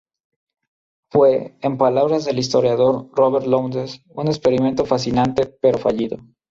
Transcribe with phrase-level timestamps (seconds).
[1.11, 6.17] Fue, en palabras del historiador Robert Lowndes, un "experimento fascinante", pero fallido.